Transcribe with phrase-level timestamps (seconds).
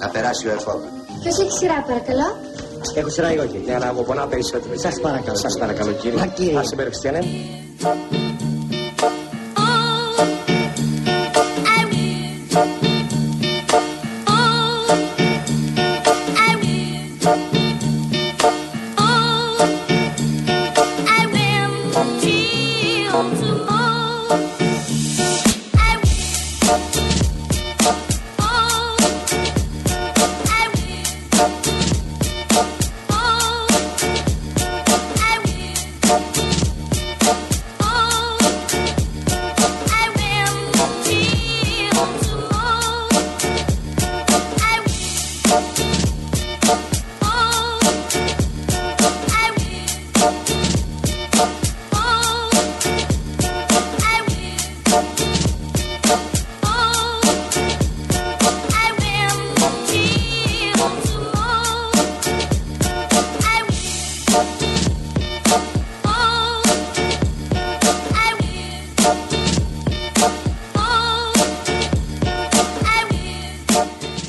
[0.00, 0.88] Να περάσει ο εφόδο.
[1.22, 2.28] Ποιος έχει σειρά, παρακαλώ;
[2.94, 4.78] Έχω σειρά εγώ και για να μου πονά περισσότερο.
[4.78, 5.36] Σας παρακαλώ.
[5.36, 6.18] Σας παρακαλώ κύριε.
[6.18, 6.58] Μα, κύριε.
[6.58, 7.18] Ας συμπεριφθείτε,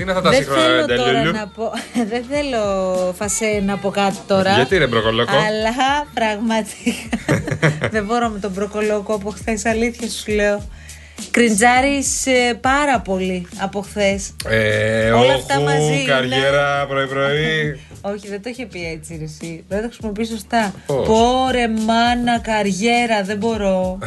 [0.01, 1.31] είναι αυτά τα Δεν σύγχρονα θέλω τώρα ντελούλου.
[1.31, 1.71] να πω.
[2.11, 2.63] Δεν θέλω
[3.17, 4.53] φασέ να πω κάτι τώρα.
[4.53, 7.87] Γιατί ρε μπροκολόκο; Αλλά πραγματικά.
[7.95, 9.65] δεν μπορώ με τον μπροκολόκο από χθες.
[9.65, 10.61] Αλήθεια σου λέω.
[11.31, 12.23] Κριντζάρεις
[12.61, 14.33] πάρα πολύ από χθες.
[14.47, 16.03] Ε, Όλα αυτά όχου, μαζί είναι.
[16.03, 17.79] καριέρα πρωί-πρωί.
[18.13, 19.63] Όχι, δεν το είχε πει έτσι ρε, εσύ.
[19.67, 20.73] Δεν το χρησιμοποιείς σωστά.
[20.85, 23.97] Πώς; Πόρε μάνα, καριέρα, δεν μπορώ.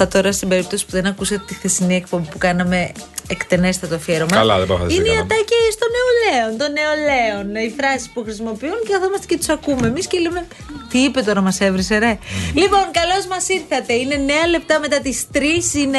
[0.00, 2.92] Αυτά τώρα στην περίπτωση που δεν ακούσατε τη χθεσινή εκπομπή που κάναμε
[3.28, 4.30] εκτενέστατο αφιέρωμα.
[4.36, 5.20] Καλά, δεν πάω να Είναι οι κάναμε.
[5.20, 7.66] ατάκε των νεολαίων, των νεολαίων.
[7.66, 9.86] Οι φράσεις που χρησιμοποιούν και καθόμαστε και τους ακούμε.
[9.86, 10.46] Εμείς και λέμε.
[10.90, 12.18] Τι είπε τώρα, μας έβρισε, ρε.
[12.54, 13.92] Λοιπόν, καλώς μας ήρθατε.
[13.92, 15.74] Είναι 9 λεπτά μετά τις 3.
[15.74, 15.98] Είναι,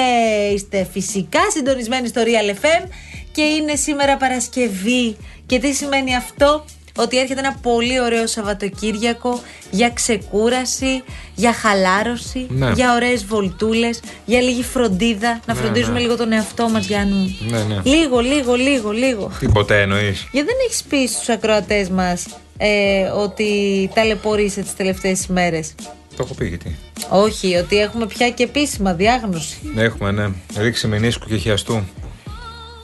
[0.53, 2.87] είστε φυσικά συντονισμένοι στο Real FM
[3.31, 5.17] και είναι σήμερα Παρασκευή.
[5.45, 6.65] Και τι σημαίνει αυτό,
[7.01, 11.03] ότι έρχεται ένα πολύ ωραίο Σαββατοκύριακο για ξεκούραση,
[11.35, 12.71] για χαλάρωση, Ναι.
[12.75, 15.99] για ωραίες βολτούλες, για λίγη φροντίδα, να φροντίζουμε ναι.
[15.99, 17.35] λίγο τον εαυτό μας Γιάννη μου.
[17.49, 17.81] Ναι, ναι.
[17.83, 19.31] Λίγο, λίγο, λίγο, λίγο.
[19.39, 20.27] Τι ποτέ εννοείς.
[20.31, 22.25] Γιατί δεν έχεις πει στους ακροατές μας
[22.57, 25.73] ε, ότι ταλαιπωρείσαι τις τελευταίες ημέρες;
[26.15, 26.77] Το έχω πει γιατί.
[27.09, 29.57] Όχι, ότι έχουμε πια και επίσημα διάγνωση.
[29.75, 30.27] Ναι, έχουμε, ναι.
[30.57, 31.83] Ρίξει μηνίσκου και χιαστού.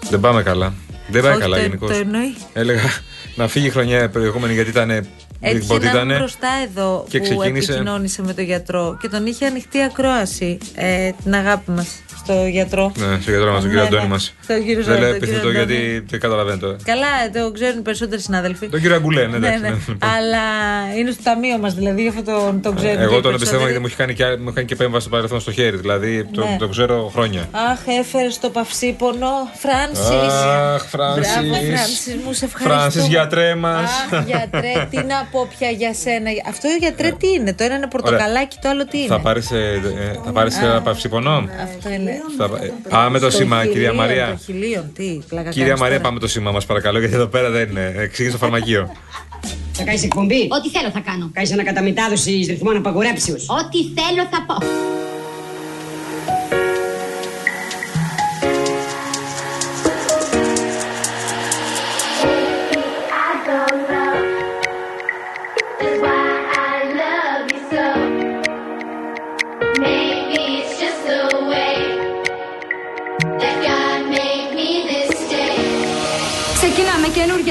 [0.09, 0.73] Δεν πάμε καλά.
[1.07, 1.89] Δεν πάει Όχι, καλά το- γενικώς.
[1.89, 2.35] το εννοεί.
[2.53, 2.81] Έλεγα
[3.35, 5.07] να φύγει η χρονιά προηγούμενη γιατί ήταν.
[5.49, 6.09] Έτυχε ότι να ήταν.
[6.09, 10.57] είμαι μπροστά εδώ και που ξεκίνησε- επικοινώνησε με τον γιατρό και τον είχε ανοιχτή ακρόαση
[10.75, 11.87] ε, την αγάπη μας
[12.23, 12.91] στο γιατρό.
[12.97, 13.87] Ναι, στο γιατρό μας, τον Ναι, κύριο ναι.
[13.87, 14.33] Αντώνη μας.
[14.43, 15.55] Στον κύριο Δεν λέω τον κύριο επιθετό Αντώνη.
[15.57, 16.75] γιατί δεν καταλαβαίνω τώρα.
[16.83, 18.67] Καλά, το ξέρουν οι περισσότεροι συνάδελφοι.
[18.69, 19.61] Τον κύριο Αγκουλέ, ναι, Ναι, εντάξει.
[19.61, 19.69] ναι.
[19.69, 20.09] ναι, λοιπόν.
[20.15, 20.43] Αλλά
[20.97, 22.97] είναι στο ταμείο μας, δηλαδή γι' αυτό τον, τον ξέρουν.
[22.97, 23.79] και Εγώ οι τον εμπιστεύομαι γιατί περισσότεροι.
[23.79, 25.77] μου έχει κάνει και, μου έχει κάνει και επέμβαση στο παρελθόν στο χέρι.
[25.77, 26.55] Δηλαδή το, Ναι.
[26.59, 27.41] το ξέρω χρόνια.
[27.71, 29.29] Αχ, έφερες το παυσίπονο.
[29.63, 30.33] Φράνσις.
[30.45, 31.33] Αχ, Φράνσις.
[31.33, 32.73] Μπράβο, Φράνσις, μου σε ευχαριστώ.
[32.79, 33.89] Φράνσις, γιατρέ μας.
[34.11, 36.29] Αχ, γιατρέ, τι να πω πια για σένα.
[36.47, 37.53] Αυτό γιατρέ τι είναι.
[37.53, 39.41] Το ένα είναι πορτοκαλάκι, το άλλο τι είναι; Θα πάρει
[40.25, 41.35] θα πάρεις ένα παυσιπονό.
[41.63, 42.11] Αυτό είναι.
[42.37, 44.27] Θα πα- ε, Πάμε το Στο σήμα, χιλίον, κυρία Μαρία.
[44.37, 46.07] Το χιλίον, τι πλάκα Κυρία κάνεις Μαρία, τώρα.
[46.07, 47.93] πάμε το σήμα μας παρακαλώ, γιατί εδώ πέρα δεν είναι.
[47.97, 48.91] Εξήγησε το φαρμακείο.
[49.77, 51.29] Θα κάνεις εκπομπή; Ό,τι θέλω θα κάνω.
[51.33, 53.35] Κάνεις ανακαταμετάδοση ρυθμών απαγορέψεω.
[53.35, 54.55] Ό,τι θέλω θα πω.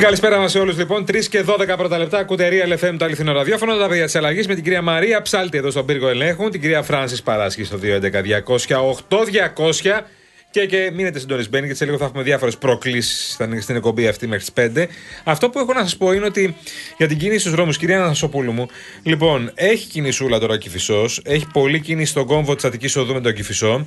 [0.00, 1.04] Την καλησπέρα μας σε όλους λοιπόν.
[1.08, 2.18] 3 και 12 πρώτα λεπτά.
[2.18, 3.76] Ακούτε Real FM το αληθινό ραδιόφωνο.
[3.76, 6.48] Τα παιδιά της αλλαγής με την κυρία Μαρία Ψάλτη εδώ στον πύργο ελέγχου.
[6.48, 9.02] Την κυρία Φράνση Παράσχη στο 211 200
[9.80, 10.00] 8200.
[10.50, 14.44] Και, και μείνετε συντονισμένοι, γιατί σε λίγο θα έχουμε διάφορες προκλήσεις στην εκπομπή αυτή μέχρι
[14.44, 14.86] τις 5.
[15.24, 16.56] Αυτό που έχω να σας πω είναι ότι
[16.96, 18.66] για την κίνηση στους δρόμους, κυρία Ανασοπούλου μου,
[19.02, 21.20] λοιπόν, έχει κινησούλα τώρα ο Κυφισός.
[21.24, 23.86] Έχει πολλή κίνηση στον κόμβο της Αττικής Οδού με τον Κυφισό.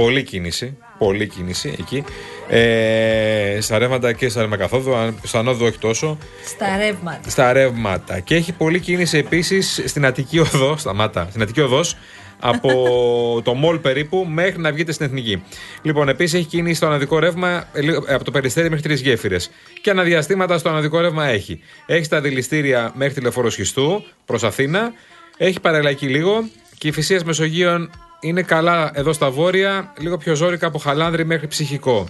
[0.00, 0.76] Πολλή κίνηση.
[0.98, 2.04] Πολλή κίνηση εκεί.
[2.48, 4.68] Ε, στα ρεύματα και στα ρεύματα
[5.02, 6.18] αν- Στα νόδου όχι τόσο.
[6.44, 7.30] Στα ρεύματα.
[7.30, 8.20] Στα ρεύματα.
[8.20, 10.80] Και έχει πολλή κίνηση επίσης στην Αττική Οδός.
[10.80, 11.26] Σταμάτα.
[11.30, 11.96] Στην Αττική Οδός.
[12.40, 12.70] Από
[13.44, 15.42] το μολ περίπου μέχρι να βγείτε στην εθνική.
[15.82, 19.00] Λοιπόν, επίσης έχει κίνηση στο αναδικό ρεύμα ε, λίγο- ε, από το περιστέρι μέχρι τρεις
[19.00, 19.50] γέφυρες.
[19.82, 21.60] Και αναδιαστήματα στο αναδικό ρεύμα έχει.
[21.86, 24.92] Έχει στα δηληστήρια μέχρι τη λεωφόρο Σχιστού προς Αθήνα.
[25.36, 26.48] Έχει παραλλακή λίγο.
[26.78, 31.46] Και η φυσία Μεσογείων είναι καλά εδώ στα βόρεια, λίγο πιο ζώρικα από χαλάνδρη μέχρι
[31.46, 32.06] ψυχικό.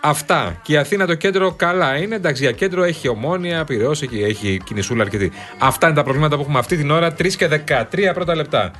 [0.00, 0.60] Αυτά.
[0.62, 2.14] Και η Αθήνα το κέντρο καλά είναι.
[2.14, 5.32] Εντάξει, για κέντρο έχει ομόνια, πυρεός, έχει, έχει κινησούλα αρκετή.
[5.58, 7.12] Αυτά είναι τα προβλήματα που έχουμε αυτή την ώρα.
[7.12, 8.70] 3 και 13 πρώτα λεπτά.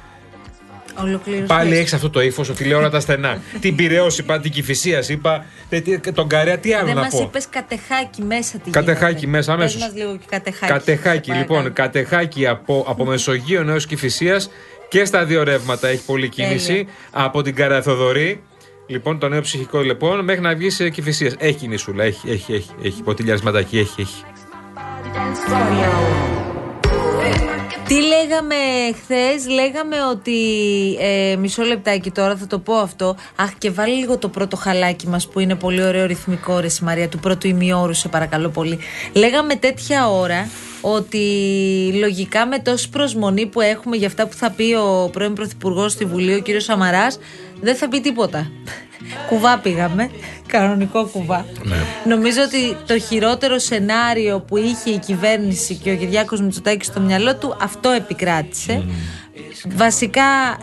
[1.00, 1.46] Ολοκλήρωση.
[1.46, 3.38] Πάλι έχεις αυτό το ύφος ότι λέω όλα τα στενά.
[3.60, 7.10] την πυρεό είπα, την κυφυσία είπα, τε- τι- τον καρέα, τι άλλο Δεν να μας
[7.10, 9.26] πω; είπες κατεχάκι μέσα τι Κατεχάκι γίνεται.
[9.30, 9.80] μέσα, Πες αμέσως.
[9.80, 10.72] μας λίγο και κατεχάκι.
[10.72, 11.74] Κατεχάκι, Σε λοιπόν, παρακαλώ.
[11.90, 14.50] κατεχάκι από, από Μεσογείο έως Κυφυσίας
[14.88, 16.66] και στα δύο ρεύματα έχει πολλή κίνηση.
[16.66, 16.86] Τέλεια.
[17.10, 18.42] Από την Καραθοδωρή,
[18.86, 21.34] λοιπόν, το νέο ψυχικό λοιπόν, μέχρι να βγεις σε Κυφυσία.
[21.38, 24.24] Έχει κινησούλα, έχει, έχει, έχει, έχει ποτηλιασματάκι, έχει, έχει.
[27.88, 28.54] Τι λέγαμε
[29.02, 30.38] χθες, λέγαμε ότι.
[31.00, 33.16] Ε, μισό λεπτάκι τώρα, θα το πω αυτό.
[33.36, 37.08] Αχ, και βάλει λίγο το πρώτο χαλάκι μας που είναι πολύ ωραίο ρυθμικό, ρε Μαρία,
[37.08, 38.78] του πρώτου ημιώρου, σε παρακαλώ πολύ.
[39.12, 40.48] Λέγαμε τέτοια ώρα
[40.80, 41.24] ότι
[41.98, 46.04] λογικά με τόση προσμονή που έχουμε για αυτά που θα πει ο πρώην Πρωθυπουργός στη
[46.04, 47.18] Βουλή, ο κύριος Σαμαράς,
[47.60, 48.50] δεν θα πει τίποτα.
[49.28, 50.10] κουβά πήγαμε.
[50.46, 51.46] Κανονικό κουβά.
[52.04, 57.36] Νομίζω ότι το χειρότερο σενάριο που είχε η κυβέρνηση και ο Κυριάκος Μητσοτάκης στο μυαλό
[57.36, 58.84] του αυτό επικράτησε.
[59.76, 60.22] Βασικά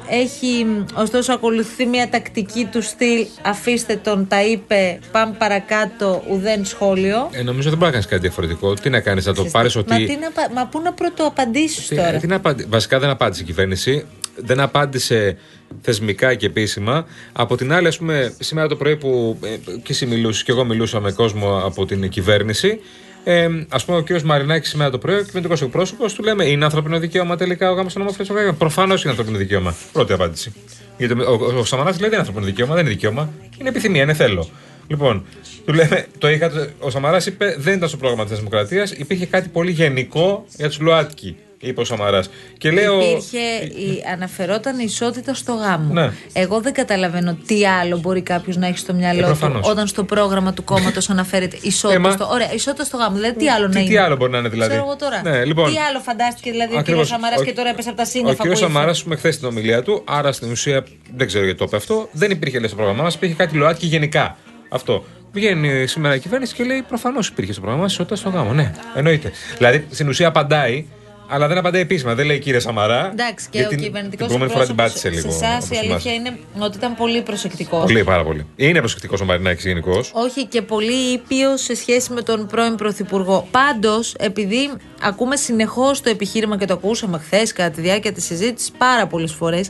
[0.10, 7.30] έχει ωστόσο ακολουθεί μια τακτική του στυλ αφήστε τον, τα είπε, πάμε παρακάτω, ουδέν σχόλιο.
[7.32, 8.74] Ε, νομίζω δεν μπορεί να κάνεις κάτι διαφορετικό.
[8.74, 9.90] Τι να κάνεις, να το πάρεις ότι.
[9.92, 13.00] Μα, τι να, πα- μα πού να πρωτοαπαντήσεις Τι- τώρα; ε, τι να απαντη- Βασικά
[13.00, 14.06] δεν απάντησε η κυβέρνηση.
[14.36, 15.38] Δεν απάντησε
[15.82, 17.06] θεσμικά και επίσημα.
[17.34, 19.48] Από την άλλη, ας πούμε, σήμερα το πρωί που ε,
[19.84, 22.80] και εσύ μιλούσες και εγώ μιλούσα με κόσμο από την κυβέρνηση.
[23.24, 24.22] Ε, ας πούμε, ο κ.
[24.22, 27.94] Μαρινάκης σήμερα το πρωί, ο κυβερνητικός εκπρόσωπος, του λέμε: Είναι ανθρώπινο δικαίωμα τελικά ο γάμος
[27.94, 28.58] των ομοφυλόφιλων.
[28.58, 29.76] Προφανώς είναι ανθρώπινο δικαίωμα.
[29.92, 30.54] Πρώτη απάντηση.
[30.98, 33.34] Γιατί ο, ο, ο Σαμαράς λέει: Δεν είναι ανθρώπινο δικαίωμα, δεν είναι δικαίωμα.
[33.60, 34.50] Είναι επιθυμία, είναι θέλω.
[34.88, 35.26] Λοιπόν,
[35.66, 39.50] του λέμε, το είχα, ο Σαμαράς είπε: Δεν ήταν στο πρόγραμμα της Δημοκρατίας, υπήρχε κάτι
[39.50, 42.30] πολύ γενικό για τους ΛΟΑΤΚΙ, είπε ο Σαμαράς.
[42.58, 43.02] Και λέω.
[43.02, 45.94] Υπήρχε, η, αναφερόταν η ισότητα στο γάμο.
[45.94, 46.12] Ναι.
[46.34, 49.68] Εγώ δεν καταλαβαίνω τι άλλο μπορεί κάποιος να έχει στο μυαλό Ε, του προφανώς.
[49.70, 52.28] όταν στο πρόγραμμα του κόμματος αναφέρεται ισότητα Ε, μα- στο.
[52.32, 53.16] Ωραία, ισότητα στο γάμο.
[53.16, 55.22] Δηλαδή τι άλλο Τι- να είναι; τι άλλο μπορεί να είναι, δηλαδή; Ξέρω εγώ τώρα.
[55.24, 55.72] Ναι, λοιπόν.
[55.72, 57.02] τι άλλο φαντάστηκε δηλαδή ο Ακριβώς.
[57.08, 58.48] κύριο Σαμαράς Ο- και τώρα έπεσε από τα Ο σύννεφα κ.
[58.48, 59.04] που Σαμαρά, ήρθε.
[59.04, 60.84] πούμε, χθες στην ομιλία του, άρα στην ουσία
[61.16, 63.86] δεν ξέρω γιατί το είπε αυτό, δεν υπήρχε λέει, στο πρόγραμμά μας, υπήρχε κάτι ΛΟΑΤΚΙ
[63.86, 64.38] γενικά.
[64.70, 65.04] Αυτό.
[65.32, 68.54] Βγαίνει σήμερα η κυβέρνηση και λέει προφανώς υπήρχε στο πρόγραμμα μας ισότητα στο γάμο.
[68.54, 69.32] Ναι, εννοείται.
[69.58, 70.86] Δηλαδή στην ουσία απαντάει,
[71.34, 72.14] αλλά δεν απαντάει επίσημα.
[72.16, 73.10] Δεν λέει κύριε Σαμαρά.
[73.12, 75.28] Εντάξει, και γιατί ο κυβερνητικός Την προηγούμενη φορά την πάτησε σε λίγο.
[75.28, 75.90] εσάς όπως η εμάς.
[75.92, 77.82] αλήθεια είναι ότι ήταν πολύ προσεκτικός.
[77.84, 78.46] Πολύ, πάρα πολύ.
[78.56, 80.12] Είναι προσεκτικός ο Μαρινάκης γενικώς.
[80.14, 83.48] Όχι και πολύ ήπιος σε σχέση με τον πρώην Πρωθυπουργό.
[83.52, 84.72] Πάντως, επειδή
[85.02, 89.34] ακούμε συνεχώς το επιχείρημα και το ακούσαμε χθες κατά τη διάρκεια της συζήτησης πάρα πολλές
[89.34, 89.70] φορές,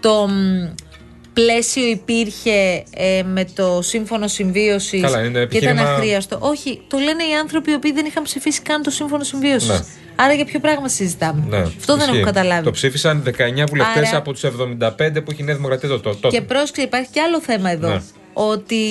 [0.00, 0.32] το μ,
[1.32, 6.36] πλαίσιο υπήρχε ε, με το σύμφωνο συμβίωσης Καλά, είναι και ήταν επιχείρημα- αχρίαστο.
[6.40, 9.68] Όχι, το λένε οι άνθρωποι οι οποίοι δεν είχαν ψηφίσει καν το σύμφωνο συμβίωσης.
[9.68, 9.78] Ναι.
[10.20, 12.16] Άρα για ποιο πράγμα συζητάμε; Ναι, Αυτό δεν ισχύει.
[12.16, 12.64] έχω καταλάβει.
[12.64, 16.14] Το ψήφισαν 19 βουλευτές Άρα- από τους 75 που έχει η Νέα Δημοκρατία το- το-
[16.14, 16.36] τότε.
[16.36, 17.88] Και πρόσεξε, υπάρχει και άλλο θέμα εδώ.
[17.88, 18.00] Ναι.
[18.32, 18.82] Ότι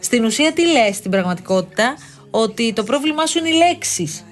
[0.00, 1.94] στην ουσία τι λες στην πραγματικότητα,
[2.30, 4.24] ότι το πρόβλημά σου είναι οι λέξεις.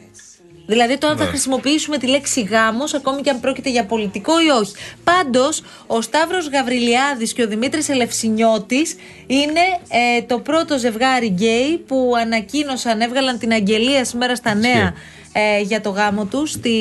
[0.66, 1.28] Δηλαδή το αν θα Ναι.
[1.28, 4.73] χρησιμοποιήσουμε τη λέξη γάμος, ακόμη και αν πρόκειται για πολιτικό ή όχι.
[5.04, 8.96] Πάντως, ο Σταύρος Γαβριλιάδης και ο Δημήτρης Ελευσινιώτης
[9.26, 14.94] είναι ε, το πρώτο ζευγάρι γκέι που ανακοίνωσαν, έβγαλαν την αγγελία σήμερα στα νέα
[15.32, 16.75] ε, για το γάμο του στη,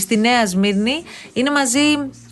[0.00, 1.02] στη Νέα Σμύρνη.
[1.32, 1.80] Είναι μαζί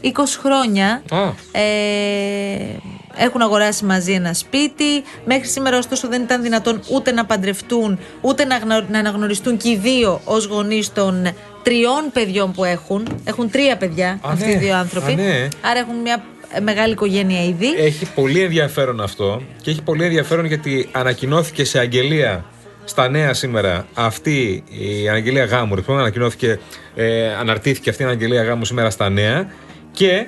[0.03, 0.09] 20
[0.43, 1.03] χρόνια.
[1.11, 1.33] Α.
[1.61, 2.79] Ε,
[3.17, 5.03] έχουν αγοράσει μαζί ένα σπίτι.
[5.25, 9.69] Μέχρι σήμερα, ωστόσο, δεν ήταν δυνατόν ούτε να παντρευτούν, ούτε να, γνω- να αναγνωριστούν και
[9.71, 11.29] οι δύο ως γονείς των
[11.63, 13.07] τριών παιδιών που έχουν.
[13.25, 14.53] Έχουν τρία παιδιά Α, αυτοί ναι.
[14.53, 15.13] οι δύο άνθρωποι.
[15.13, 15.49] Α, ναι.
[15.61, 17.67] Άρα έχουν μια ε, μεγάλη οικογένεια ήδη.
[17.79, 22.45] Έχει πολύ ενδιαφέρον αυτό και έχει πολύ ενδιαφέρον γιατί ανακοινώθηκε σε αγγελία
[22.85, 25.75] στα νέα σήμερα αυτή η αναγγελία γάμου.
[25.75, 26.59] Λοιπόν, ανακοινώθηκε,
[26.95, 29.47] ε, αναρτήθηκε αυτή η αναγγελία γάμου σήμερα στα νέα
[29.93, 30.27] και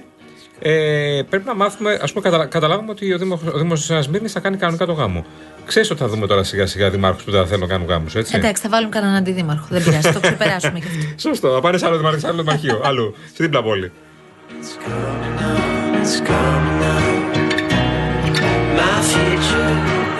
[0.58, 4.08] ε, πρέπει να μάθουμε, ας πούμε, καταλα, καταλάβουμε ότι ο Δήμος, ο Δήμος της Νέας
[4.08, 5.24] Μύρνης θα κάνει κανονικά το γάμο.
[5.66, 8.36] Ξέρεις ότι θα δούμε τώρα σιγά σιγά δημάρχους που δεν θέλουν να κάνουν γάμους, έτσι;
[8.36, 9.66] Εντάξει, θα βάλουμε κανέναν αντιδήμαρχο.
[9.70, 11.18] Δεν πειράζει, το ξεπεράσουμε και αυτό.
[11.28, 13.92] Σωστό, θα πάνε σε άλλο δημάρχο, σε άλλο δημαρχείο, αλλού, στη δίπλα πόλη.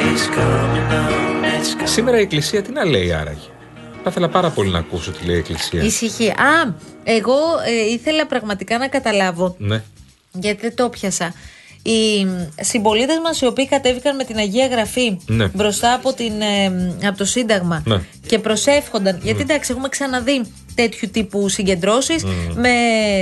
[0.08, 1.35] It's coming up.
[1.74, 3.38] My future Σήμερα η Εκκλησία τι να λέει άραγε;
[4.02, 5.82] Θα ήθελα πάρα πολύ να ακούσω τι λέει η Εκκλησία.
[5.82, 6.32] Ησυχία.
[6.32, 6.72] Α,
[7.04, 7.34] εγώ
[7.66, 9.82] ε, ήθελα πραγματικά να καταλάβω, Ναι.
[10.32, 11.34] γιατί δεν το πιασα.
[11.82, 12.26] Οι
[12.60, 15.48] συμπολίτες μας οι οποίοι κατέβηκαν με την Αγία Γραφή Ναι.
[15.54, 16.66] μπροστά από, την, ε,
[17.06, 18.00] από το Σύνταγμα Ναι.
[18.26, 19.18] και προσεύχονταν.
[19.22, 20.42] Γιατί εντάξει, έχουμε ξαναδεί
[20.74, 22.70] τέτοιου τύπου συγκεντρώσεις με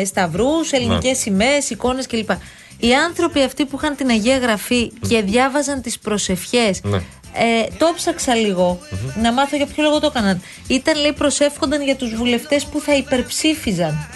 [0.04, 1.14] σταυρούς, ελληνικές Ναι.
[1.14, 2.30] σημαίες, εικόνες κλπ.
[2.78, 6.80] Οι άνθρωποι αυτοί που είχαν την Αγία Γραφή και διάβαζαν τις προσευχές.
[6.82, 7.00] Ναι.
[7.36, 8.78] Ε, το ψάξα λίγο
[9.22, 10.42] να μάθω για ποιο λόγο το έκαναν.
[10.66, 14.08] Ήταν λέει προσεύχονταν για τους βουλευτές που θα υπερψήφιζαν.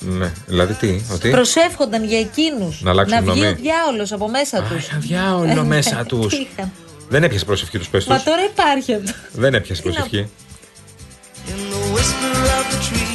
[0.00, 0.32] ναι.
[0.46, 2.82] Δηλαδή τι, ότι; Προσεύχονταν για εκείνους.
[2.82, 3.46] Να αλλάξουν βγει γνώμη.
[3.46, 4.86] ο διάολος από μέσα Α, τους.
[4.86, 6.34] είχαν διάολος μέσα τους.
[6.34, 6.72] Τι είχαν.
[7.08, 9.12] Δεν έπιασε προσευχή τους, πες Μα τώρα υπάρχει αυτό.
[9.32, 10.28] Δεν έπιασε Τι να προσευχή.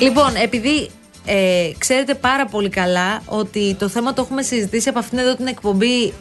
[0.01, 0.89] Λοιπόν, επειδή
[1.25, 5.47] ε, ξέρετε πάρα πολύ καλά ότι το θέμα το έχουμε συζητήσει από αυτήν εδώ την
[5.47, 6.13] εκπομπή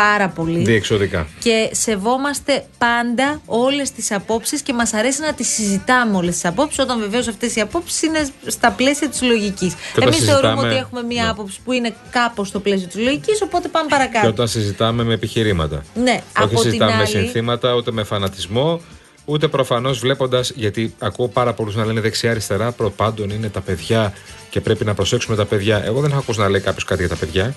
[0.00, 0.64] πάρα πολύ.
[0.64, 1.26] Διεξοδικά.
[1.38, 6.78] Και σεβόμαστε πάντα όλες τις απόψεις και μας αρέσει να τις συζητάμε όλες τις απόψεις,
[6.78, 9.74] όταν βεβαίως αυτές οι απόψεις είναι στα πλαίσια της λογικής.
[9.96, 11.28] όταν Εμείς θεωρούμε συζητάμε- ότι έχουμε μία Ναι.
[11.30, 14.28] άποψη που είναι κάπως στο πλαίσιο της λογικής, οπότε πάμε Και παρακάτω.
[14.28, 15.82] όταν συζητάμε με επιχειρήματα.
[15.94, 17.06] Ναι, Όχι από την συζητάμε με άλλη.
[17.06, 18.80] συνθήματα, ούτε με φανατισμό,
[19.24, 20.52] ούτε προφανώς βλέποντας.
[20.54, 24.12] Γιατί ακούω πάρα πολλούς να λένε δεξιά-αριστερά, προπάντων είναι τα παιδιά
[24.50, 25.82] και πρέπει να προσέξουμε τα παιδιά.
[25.84, 27.54] Εγώ δεν έχω ακούσει να λέει κάποιος κάτι για τα παιδιά.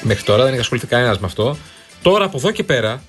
[0.00, 1.56] Μέχρι τώρα δεν έχει ασχοληθεί κανένας με αυτό.
[2.02, 3.02] Τώρα από εδώ και πέρα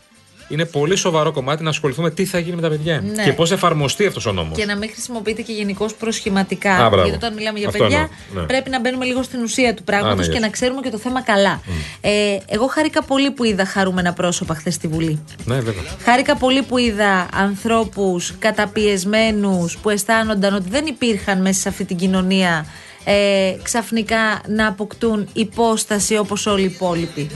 [0.47, 3.23] είναι πολύ σοβαρό κομμάτι να ασχοληθούμε τι θα γίνει με τα παιδιά Ναι.
[3.23, 4.57] και πώς εφαρμοστεί αυτός ο νόμος.
[4.57, 6.71] Και να μην χρησιμοποιείται και γενικώ προσχηματικά.
[6.71, 7.07] Α, μπράβο.
[7.07, 8.47] Γιατί όταν μιλάμε για Αυτό παιδιά, εννοώ, ναι.
[8.47, 10.41] πρέπει να μπαίνουμε λίγο στην ουσία του πράγματος Α, ναι, και yes.
[10.41, 11.61] να ξέρουμε και το θέμα καλά.
[12.01, 15.23] Ε, εγώ χάρηκα πολύ που είδα χαρούμενα πρόσωπα χθες στη Βουλή.
[15.45, 15.83] Ναι, βέβαια.
[16.03, 21.97] Χάρηκα πολύ που είδα ανθρώπους καταπιεσμένους που αισθάνονταν ότι δεν υπήρχαν μέσα σε αυτή την
[21.97, 22.65] κοινωνία
[23.03, 27.29] ε, ξαφνικά να αποκτούν υπόσταση όπως όλοι οι υπόλοιποι.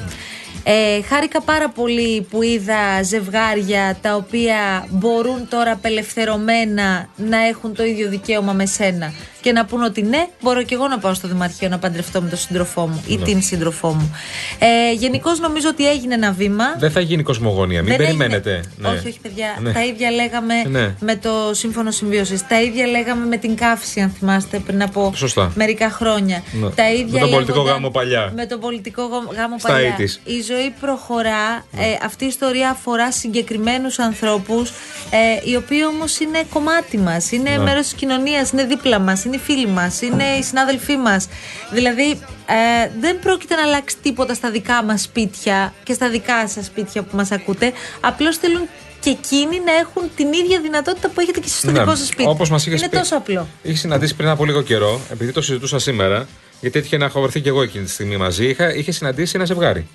[0.64, 7.84] Ε, χάρηκα πάρα πολύ που είδα ζευγάρια τα οποία μπορούν τώρα απελευθερωμένα να έχουν το
[7.84, 9.14] ίδιο δικαίωμα με σένα
[9.46, 12.30] και να πούν ότι ναι, μπορώ και εγώ να πάω στο Δημαρχείο να παντρευτώ με
[12.30, 14.16] τον σύντροφό μου ή την σύντροφό μου.
[14.60, 16.64] Ε, Γενικώς νομίζω ότι έγινε ένα βήμα.
[16.80, 18.50] Δεν θα γίνει κοσμογονία, μην Δεν περιμένετε.
[18.50, 18.88] έγινε- Ναι.
[18.88, 19.48] Όχι, όχι, παιδιά.
[19.62, 19.72] Ναι.
[19.72, 20.96] Τα ίδια λέγαμε Ναι.
[21.00, 22.48] με το σύμφωνο συμβίωσης.
[22.48, 25.52] Τα ίδια λέγαμε με την καύση, αν θυμάστε, πριν από Σωστά.
[25.56, 26.44] μερικά χρόνια.
[26.62, 26.70] Ναι.
[26.70, 28.32] Τα ίδια Με τον πολιτικό λέγονταν- γάμο παλιά.
[28.36, 29.96] Με τον πολιτικό γο- γάμο Στα παλιά.
[29.98, 30.20] 80s.
[30.24, 31.66] Η ζωή προχωρά.
[31.78, 34.70] Ε, αυτή η ιστορία αφορά συγκεκριμένους ανθρώπους,
[35.10, 37.32] ε, οι οποίοι όμως είναι κομμάτι μας.
[37.32, 37.58] Είναι Ναι.
[37.58, 41.27] μέρος της κοινωνίας, είναι δίπλα μας, είναι οι φίλοι μας, είναι οι συνάδελφοί μας.
[41.72, 42.10] Δηλαδή,
[42.46, 47.04] ε, δεν πρόκειται να αλλάξει τίποτα στα δικά μας σπίτια και στα δικά σας σπίτια
[47.04, 47.72] που μας ακούτε.
[48.00, 48.68] Απλώς θέλουν
[49.00, 52.08] και εκείνοι να έχουν την ίδια δυνατότητα που έχετε και εσείς στο Ναι, δικό σας
[52.08, 52.30] σπίτι.
[52.30, 52.98] όπως μας είχες είναι πει.
[52.98, 53.48] τόσο απλό.
[53.63, 56.27] Είχες συναντήσει πριν από λίγο καιρό, επειδή το συζητούσα σήμερα,
[56.62, 59.46] γιατί έτυχε να έχω βρεθεί και εγώ εκείνη τη στιγμή μαζί, είχα, είχε συναντήσει ένα
[59.46, 59.88] ζευγάρι.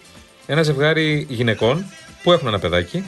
[0.47, 1.85] Ένα ζευγάρι γυναικών
[2.23, 3.05] που έχουν ένα παιδάκι.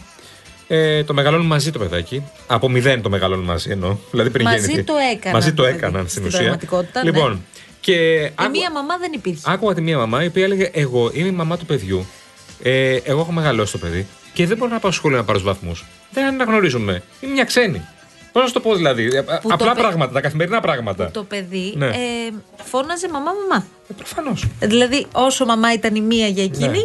[0.68, 2.22] Ε, το μεγαλώνουν μαζί το παιδάκι.
[2.46, 3.96] Από μηδέν το μεγαλώνουν μαζί εννοώ.
[4.10, 4.82] Δηλαδή πριν Μαζί γεννηθεί.
[4.82, 6.38] το έκαναν Μαζί το το παιδί, έκαναν στην στην ουσία.
[6.38, 7.10] πραγματικότητα, ναι.
[7.10, 7.44] Λοιπόν,
[7.80, 9.40] και Η άκου- μία μαμά δεν υπήρχε.
[9.44, 12.06] άκουγα τη μία μαμά η οποία έλεγε: Εγώ είμαι η μαμά του παιδιού.
[12.62, 15.40] Ε, εγώ έχω μεγαλώσει το παιδί και δεν μπορώ να πάω στο σχολείο να πάρω
[15.40, 15.84] βαθμούς.
[16.12, 17.02] Δεν αναγνωρίζουμε.
[17.20, 17.82] Είμαι μια ξένη.
[18.32, 19.04] Πώς να σου το πω δηλαδή.
[19.04, 21.10] ε, το Απλά παι- πράγματα, τα καθημερινά πράγματα.
[21.10, 21.86] Το παιδί Ναι.
[21.86, 21.92] ε,
[22.64, 23.64] φώναζε μαμά, μαμά.
[23.90, 24.44] Ε, Προφανώς.
[24.60, 26.84] Δηλαδή, όσο μαμά ήταν η μία για εκείνη, Ναι.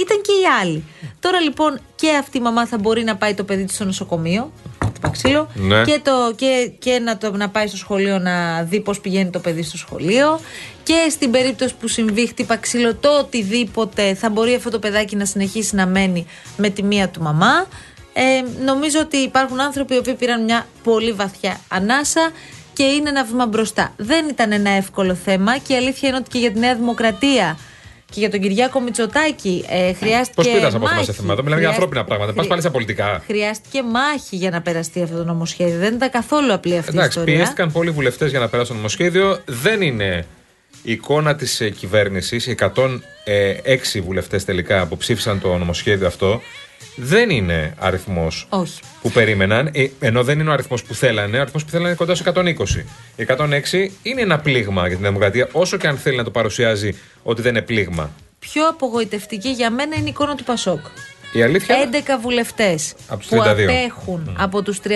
[0.00, 0.84] Ήταν και η άλλη.
[1.20, 4.52] Τώρα λοιπόν και αυτή η μαμά θα μπορεί να πάει το παιδί της στο νοσοκομείο,
[4.84, 5.82] χτυπά ξύλο, Ναι.
[5.84, 9.38] και, το, και, και να, το, να πάει στο σχολείο να δει πώς πηγαίνει το
[9.38, 10.40] παιδί στο σχολείο.
[10.82, 15.24] Και στην περίπτωση που συμβεί χτύπα ξύλο, το οτιδήποτε θα μπορεί αυτό το παιδάκι να
[15.24, 17.66] συνεχίσει να μένει με τη μία του μαμά.
[18.12, 18.22] Ε,
[18.64, 22.30] νομίζω ότι υπάρχουν άνθρωποι οι οποίοι πήραν μια πολύ βαθιά ανάσα
[22.72, 23.92] και είναι ένα βήμα μπροστά.
[23.96, 27.58] Δεν ήταν ένα εύκολο θέμα και η αλήθεια είναι ότι και για τη Νέα Δημοκρατία
[28.14, 30.32] και για τον Κυριάκο Μητσοτάκη ε, χρειάστηκε.
[30.34, 31.12] Πώς πήρασε από μάχη.
[31.12, 31.42] θέματα.
[31.42, 32.30] Μιλάμε για Χρειάστηκε- ανθρώπινα πράγματα.
[32.32, 33.22] Πας χρει- πάλι στα πολιτικά.
[33.26, 35.78] Χρειάστηκε μάχη για να περαστεί αυτό το νομοσχέδιο.
[35.78, 37.36] Δεν ήταν καθόλου απλή αυτή η Εντάξει, ιστορία.
[37.36, 39.38] πιέστηκαν πολλοί βουλευτές για να περάσουν το νομοσχέδιο.
[39.46, 40.26] Δεν είναι
[40.82, 42.46] η εικόνα της κυβέρνησης.
[42.46, 46.40] Οι 106 βουλευτές τελικά που ψήφισαν το νομοσχέδιο αυτό
[46.96, 48.80] δεν είναι αριθμός Όχι.
[49.02, 49.70] που περίμεναν.
[49.72, 51.38] ε, Ενώ δεν είναι ο αριθμός που θέλανε.
[51.38, 52.84] Ο αριθμός που θέλανε είναι κοντά στου 120.
[53.16, 56.94] Οι 106 είναι ένα πλήγμα για την δημοκρατία, όσο και αν θέλει να το παρουσιάζει
[57.22, 58.10] ότι δεν είναι πλήγμα.
[58.38, 60.80] Πιο απογοητευτική για μένα είναι η εικόνα του Πασόκ.
[61.32, 63.40] Η αλήθεια; 11 βουλευτές Από τους που 32.
[63.48, 64.88] απέχουν από τους 32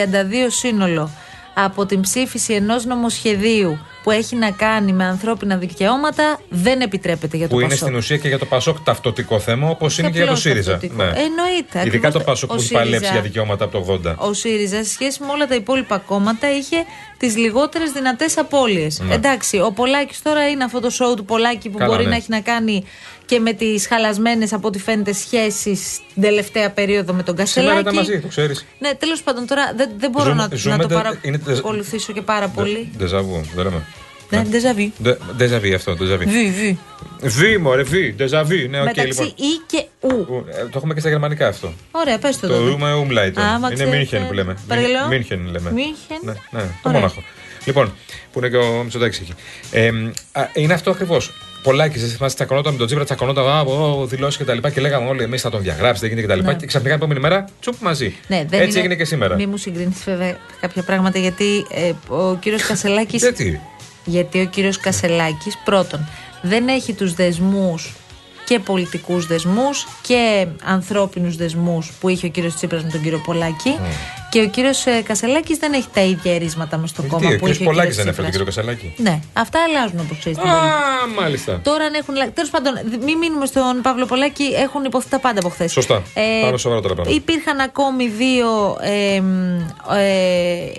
[0.48, 1.10] σύνολο
[1.54, 7.48] από την ψήφιση ενός νομοσχεδίου που έχει να κάνει με ανθρώπινα δικαιώματα δεν επιτρέπεται για
[7.48, 7.86] το που είναι Πασόκ.
[7.86, 10.70] στην ουσία και για το Πασόκ ταυτοτικό θέμα, όπως είναι και για το απλώς ΣΥΡΙΖΑ.
[10.70, 11.02] ταυτοτικό.
[11.02, 13.12] Εννοείται, Ειδικά ακριβώς το το- Πασόκ ο που έχει παλέψει ΣΥΡΙΖΑ.
[13.12, 14.14] για δικαιώματα από το 80.
[14.18, 16.76] Ο ΣΥΡΙΖΑ σε σχέση με όλα τα υπόλοιπα κόμματα είχε
[17.18, 19.00] τις λιγότερες δυνατές απώλειες.
[19.00, 19.14] Ναι.
[19.14, 22.10] Εντάξει, ο Πολάκης τώρα είναι αυτό το show του Πολάκη που Καλά, μπορεί ναι.
[22.10, 22.84] να έχει να κάνει
[23.26, 27.76] και με τις χαλασμένες από ό,τι φαίνεται σχέσεις την τελευταία περίοδο με τον Κασελάκη.
[27.76, 28.66] Σήμερα ήταν μαζί, το ξέρεις.
[28.78, 31.46] Ναι, τέλος πάντων τώρα δεν, δεν μπορώ Ζούμε- να, ζούμε να το τε- είναι τε-
[31.46, 32.92] παρακολουθήσω και πάρα πολύ.
[32.96, 33.82] Ντεζαβού, δεν λέμε.
[34.30, 35.14] Ναι, déjà vu.
[35.36, 36.24] Ντεζαβί αυτό, ντεζαβί.
[36.24, 36.78] Βι, βι.
[37.22, 38.68] Βι, μωρέ, βι, ντεζαβί.
[38.68, 39.26] Ναι, οκ, Μεταξύ λοιπόν.
[39.26, 40.08] ή και ου.
[40.28, 41.72] Ου, ε, Το έχουμε και στα γερμανικά αυτό.
[41.90, 42.70] Ωραία, πες το Το τότε.
[42.70, 43.32] ρούμε umlaut.
[43.34, 44.56] Άμα Είναι ξέρετε- Μίνχεν που λέμε.
[44.68, 45.06] Παρακαλώ.
[45.08, 45.70] Μίνχεν λέμε.
[45.72, 46.18] Μίνχεν.
[46.22, 47.00] Ναι, ναι, το Ωραία.
[47.00, 47.22] Μόναχο.
[47.64, 47.92] Λοιπόν,
[48.32, 49.34] που είναι και ο Μητσοτάκης εκεί.
[49.70, 49.88] Ε,
[50.32, 51.32] α, είναι αυτό ακριβώς.
[51.62, 54.80] Πολλάκι, δεν θυμάστε, τσακωνόταν με τον Τζίπρα, τσακωνόταν, α, ο, δηλώσεις και τα λοιπά και
[54.80, 56.52] λέγαμε όλοι εμείς θα τον διαγράψει, δεν γίνεται και τα λοιπά.
[56.52, 56.58] Ναι.
[56.58, 58.14] Και ξαφνικά την επόμενη μέρα τσουπ μαζί.
[58.26, 59.34] Ναι, δεν Έτσι είναι- έγινε και σήμερα.
[59.34, 63.22] Μη μου συγκρίνεις βέβαια κάποια πράγματα γιατί ε, ο κύριος Κασελάκης.
[63.22, 63.60] Γιατί;
[64.08, 66.08] Γιατί ο κύριος Κασελάκης πρώτον
[66.42, 67.94] δεν έχει τους δεσμούς
[68.46, 73.78] και πολιτικούς δεσμούς και ανθρώπινους δεσμούς που είχε ο κύριος Τσίπρας με τον κύριο Πολάκη
[74.30, 77.38] και ο κύριος ε, Κασελάκης δεν έχει τα ίδια ερίσματα μες στο κόμμα Τι, ο
[77.38, 77.48] που κ.
[77.48, 78.66] είχε ο Πολάκης κύριος δεν έφερε τον κύριο Τσίπρας.
[78.76, 79.02] Κασαλάκη.
[79.02, 80.74] Ναι, αυτά αλλάζουν όπως ξέρεις στην πολιτική.
[80.74, 81.60] Α, μάλιστα.
[81.62, 82.14] Τώρα αν έχουν.
[82.34, 85.72] Τέλος πάντων, δ- μην μείνουμε στον Παύλο Πολάκη, έχουν υποθεί τα πάντα από χθες.
[85.72, 86.02] Σωστά.
[86.42, 87.16] Πάμε σοβαρά τώρα πράγματα.
[87.20, 88.76] Υπήρχαν ακόμη δύο.
[88.80, 89.58] Ε, μ,
[89.96, 90.06] ε,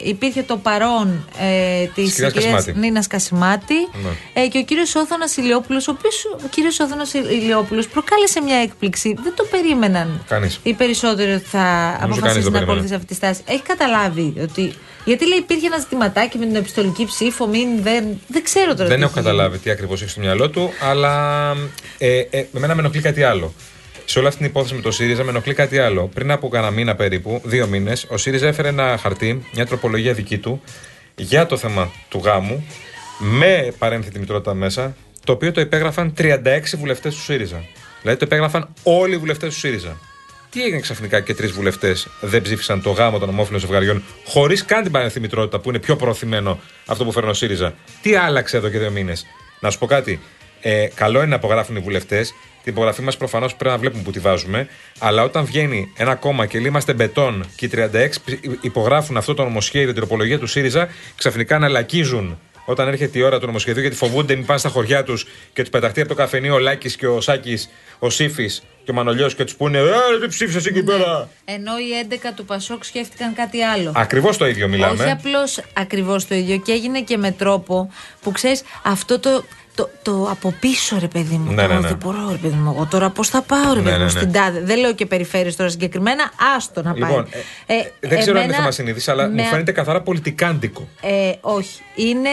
[0.04, 2.80] υπήρχε το παρόν ε, της Της κυρίας κυρία Κασιμάτη.
[2.80, 4.42] Νίνας Κασιμάτη Ναι.
[4.44, 9.16] ε, και ο κύριος Όθωνας Ηλιόπουλος, ο οποίος ο κύριος Όθωνας Ηλιόπουλος προκάλεσε μια έκπληξη.
[9.24, 10.60] Δεν το περίμεναν Κανείς.
[10.64, 12.62] οι περισσότεροι ότι θα κανείς αποφασίσει δεν το να περίμενε.
[12.62, 13.39] ακολουθήσει αυτή τη στάση.
[13.46, 14.74] Έχει καταλάβει ότι.
[15.06, 18.88] Γιατί λέει υπήρχε ένα ζητηματάκι με την επιστολική ψήφο, μην, δεν, δεν ξέρω τώρα.
[18.88, 21.54] Δεν τι έχω έχει καταλάβει τι ακριβώς έχει στο μυαλό του, αλλά
[21.98, 23.54] ε, ε, εμένα με ενοχλεί κάτι άλλο.
[24.06, 26.10] Σε όλη αυτή την υπόθεση με το ΣΥΡΙΖΑ με ενοχλεί κάτι άλλο.
[26.14, 30.38] Πριν από κανένα μήνα περίπου, δύο μήνες, ο ΣΥΡΙΖΑ έφερε ένα χαρτί, μια τροπολογία δική
[30.38, 30.62] του,
[31.16, 32.66] για το θέμα του γάμου,
[33.20, 36.38] με παρένθετη μητρότητα μέσα, το οποίο το υπέγραφαν 36
[36.78, 37.64] βουλευτές του ΣΥΡΙΖΑ.
[38.02, 39.98] Δηλαδή το υπέγραφαν όλοι οι βουλευτές του ΣΥΡΙΖΑ.
[40.52, 44.84] Τι έγινε ξαφνικά και τρεις βουλευτές δεν ψήφισαν το γάμο των ομόφυλων ζευγαριών, χωρίς καν
[44.84, 48.70] την παρένθετη μητρότητα που είναι πιο προωθημένο αυτό που φέρνει ο ΣΥΡΙΖΑ; Τι άλλαξε εδώ
[48.70, 49.26] και δύο μήνες;
[49.60, 50.20] Να σου πω κάτι.
[50.62, 52.34] Ε, καλό είναι να απογράφουν οι βουλευτές.
[52.64, 54.68] Την υπογραφή μας προφανώς πρέπει να βλέπουμε που τη βάζουμε.
[55.00, 58.08] Αλλά όταν βγαίνει ένα κόμμα και λέει είμαστε μπετόν και οι 36
[58.62, 63.40] υπογράφουν αυτό το νομοσχέδιο, την τροπολογία του ΣΥΡΙΖΑ, ξαφνικά να λακίζουν όταν έρχεται η ώρα
[63.40, 66.54] του νομοσχεδίου, γιατί φοβούνται μην πάνε στα χωριά τους και τους πεταχτεί από το καφενείο
[66.54, 69.84] ο Λάκης και ο Σάκης, ο Σύφης και ο Μανολιός και τους πούνε Ε,
[70.22, 73.92] τι ψήφισες εκεί πέρα; Ενώ οι 11 του Πασόκ σκέφτηκαν κάτι άλλο.
[73.96, 75.04] Ακριβώς το ίδιο μιλάμε.
[75.04, 77.92] Όχι απλώς ακριβώς το ίδιο και έγινε και με τρόπο
[78.22, 79.44] που ξέρεις αυτό το.
[79.80, 81.52] Το, το από πίσω ρε παιδί μου.
[81.52, 81.88] Ναι, ναι, Εγώ ναι.
[81.88, 82.72] Δεν μπορώ ρε παιδί μου.
[82.76, 84.10] Εγώ τώρα πώς θα πάω ρε Ναι, παιδί μου ναι, ναι.
[84.10, 84.62] στην τάδε.
[84.62, 86.32] Δεν λέω και περιφέρειες τώρα συγκεκριμένα.
[86.56, 87.10] Άστο να πάει.
[87.10, 87.28] Λοιπόν,
[87.66, 90.88] ε, δεν ξέρω αν είναι εμένα θέμα συνείδησης, αλλά με μου α- φαίνεται καθαρά πολιτικάντικο.
[91.02, 91.82] Ε, όχι.
[91.96, 92.30] Είναι.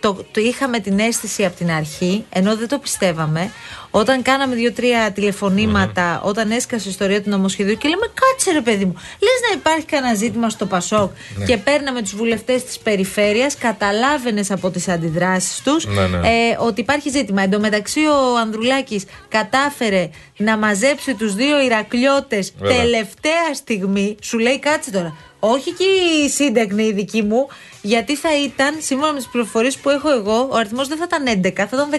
[0.00, 3.50] Το, το είχαμε την αίσθηση από την αρχή, ενώ δεν το πιστεύαμε,
[3.90, 8.84] όταν κάναμε δύο-τρία τηλεφωνήματα, όταν έσκασε η ιστορία του νομοσχεδίου και λέμε κάτσε ρε παιδί
[8.84, 11.44] μου, λες να υπάρχει κανένα ζήτημα στο Πασόκ Ναι.
[11.44, 16.16] και παίρναμε τους βουλευτές της περιφέρειας, καταλάβαινες από τις αντιδράσεις τους Ναι, ναι.
[16.28, 17.42] ε, ότι υπάρχει ζήτημα.
[17.42, 22.76] Εν τω μεταξύ ο Ανδρουλάκης κατάφερε να μαζέψει τους δύο Ηρακλιώτες Βέβαια.
[22.76, 25.16] τελευταία στιγμή, σου λέει κάτσε τώρα.
[25.40, 25.84] Όχι και
[26.24, 27.46] η σύντακνη η δική μου,
[27.82, 31.42] γιατί θα ήταν, σύμφωνα με τις πληροφορίες που έχω εγώ, ο αριθμός δεν θα ήταν
[31.42, 31.90] 11, θα ήταν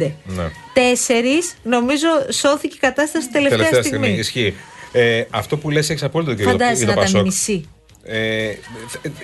[0.00, 0.12] 15.
[0.24, 0.50] Ναι.
[0.72, 4.04] Τέσσερις, νομίζω, σώθηκε η κατάσταση τελευταία, Τελευταία στιγμή.
[4.04, 4.20] στιγμή.
[4.20, 4.54] Ισχύει.
[4.92, 7.26] Ε, αυτό που λες έχει απόλυτο και Φαντάζεσαι για να το ήταν η Πασόκ.
[7.26, 7.68] μισή.
[8.02, 8.52] Ε,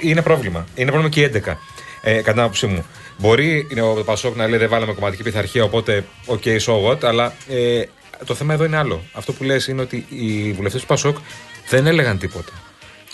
[0.01, 0.67] είναι πρόβλημα.
[0.75, 1.57] Είναι πρόβλημα και οι 11.
[2.03, 2.85] Ε, κατά την άποψή μου.
[3.19, 7.35] Μπορεί είναι ο Πασόκ να λέει δεν βάλαμε κομματική πειθαρχία, οπότε OK, so what, αλλά
[7.49, 7.83] ε,
[8.25, 9.03] το θέμα εδώ είναι άλλο.
[9.13, 11.17] Αυτό που λες είναι ότι οι βουλευτές του Πασόκ
[11.69, 12.53] δεν έλεγαν τίποτα.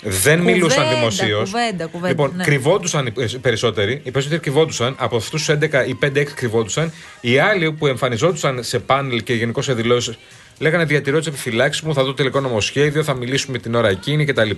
[0.03, 1.49] Δεν Κουβέντα, μιλούσαν δημοσίως.
[1.51, 2.43] κουβέντα, κουβέντα, Λοιπόν, ναι.
[2.43, 4.01] κρυβόντουσαν οι ε, περισσότεροι.
[4.03, 4.95] Οι περισσότεροι κρυβόντουσαν.
[4.99, 6.91] Από αυτούς του 11 ή 5-6 κρυβόντουσαν.
[7.21, 10.17] Οι άλλοι που εμφανιζόντουσαν σε πάνελ και γενικώ σε δηλώσεις
[10.59, 14.49] λέγανε διατηρώ τις επιφυλάξεις μου, θα δω τελικό νομοσχέδιο, θα μιλήσουμε την ώρα εκείνη κτλ.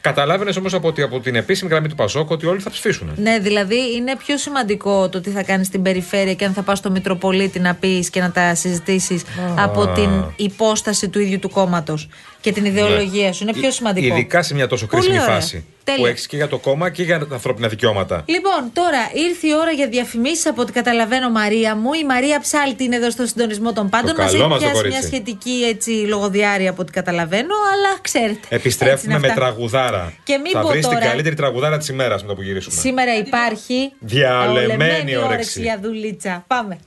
[0.00, 3.10] Καταλάβαινες όμως από, ότι- από την επίσημη γραμμή του Πασόκ ότι όλοι θα ψηφίσουν.
[3.16, 6.78] Ναι, δηλαδή είναι πιο σημαντικό το τι θα κάνεις στην περιφέρεια και αν θα πας
[6.78, 9.22] στο Μητροπολίτη να πεις και να τα συζητήσεις
[9.56, 12.08] από την υπόσταση του ίδιου του κόμματος
[12.44, 13.42] και την ιδεολογία σου.
[13.42, 14.06] Είναι πιο σημαντικό.
[14.06, 14.12] Ναι.
[14.20, 15.34] Ειδικά σε μια τόσο Πολύ κρίσιμη ωραία.
[15.34, 15.64] φάση.
[15.84, 16.00] Τέλεια.
[16.00, 18.22] Που έχεις και για το κόμμα και για τα ανθρώπινα δικαιώματα.
[18.26, 21.92] Λοιπόν, τώρα ήρθε η ώρα για διαφημίσεις από ό,τι καταλαβαίνω, Μαρία μου.
[21.92, 24.14] Η Μαρία Ψάλτη είναι εδώ στο συντονισμό των πάντων.
[24.14, 24.98] Το Μας καλό έχει μας το πιάσει κορίτσι.
[24.98, 28.32] μια σχετική έτσι, λογοδιάρεια από ό,τι καταλαβαίνω, αλλά ξέρετε.
[28.40, 29.40] έτσι Επιστρέφουμε είναι με αυτά.
[29.40, 30.12] τραγουδάρα.
[30.24, 32.74] Και μην θα πω βρεις την τώρα- καλύτερη τραγουδάρα της ημέρας με το που γυρίσουμε.
[32.80, 35.16] Σήμερα υπάρχει Διαλεμένη όρεξη.
[35.16, 36.44] όρεξη για δουλίτσα.
[36.46, 36.78] Πάμε.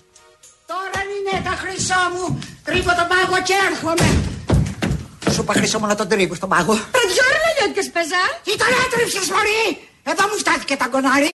[0.67, 2.39] Τώρα είναι τα χρυσό μου.
[2.63, 4.07] Κρύβω τον πάγο και έρχομαι.
[5.37, 6.73] Σου είπα χρυσό μου να τον τρίβω στον πάγο.
[6.95, 8.23] Πρωτιόρνα λιώτικες πεζά.
[8.43, 9.63] Τι τον έτρεψες μωρή.
[10.11, 11.25] Εδώ μου στάθηκε τα κονάρι.